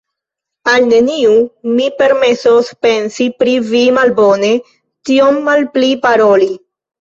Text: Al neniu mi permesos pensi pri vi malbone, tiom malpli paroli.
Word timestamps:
Al 0.71 0.85
neniu 0.93 1.33
mi 1.73 1.89
permesos 1.99 2.71
pensi 2.87 3.27
pri 3.43 3.53
vi 3.73 3.83
malbone, 3.99 4.51
tiom 5.11 5.39
malpli 5.51 5.93
paroli. 6.09 6.51